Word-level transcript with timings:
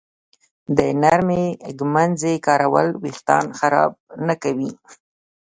د 0.77 0.79
نرمې 1.01 1.43
ږمنځې 1.77 2.33
کارول 2.47 2.87
وېښتان 3.03 3.45
خراب 3.59 3.91
نه 4.27 4.35
کوي. 4.43 4.71